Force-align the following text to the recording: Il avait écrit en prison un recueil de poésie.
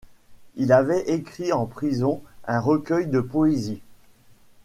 Il 0.55 0.73
avait 0.73 1.11
écrit 1.11 1.53
en 1.53 1.67
prison 1.67 2.23
un 2.47 2.59
recueil 2.59 3.05
de 3.05 3.19
poésie. 3.21 3.83